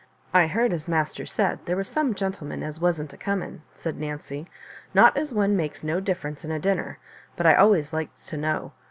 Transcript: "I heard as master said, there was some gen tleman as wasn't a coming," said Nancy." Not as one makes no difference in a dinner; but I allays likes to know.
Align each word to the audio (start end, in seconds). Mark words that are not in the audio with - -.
"I 0.33 0.47
heard 0.47 0.73
as 0.73 0.87
master 0.87 1.27
said, 1.27 1.59
there 1.67 1.77
was 1.77 1.87
some 1.87 2.15
gen 2.15 2.31
tleman 2.31 2.63
as 2.63 2.79
wasn't 2.81 3.13
a 3.13 3.17
coming," 3.17 3.61
said 3.75 3.99
Nancy." 3.99 4.47
Not 4.95 5.15
as 5.15 5.31
one 5.31 5.55
makes 5.55 5.83
no 5.83 5.99
difference 5.99 6.43
in 6.43 6.49
a 6.49 6.57
dinner; 6.57 6.97
but 7.35 7.45
I 7.45 7.53
allays 7.53 7.93
likes 7.93 8.25
to 8.29 8.37
know. 8.37 8.71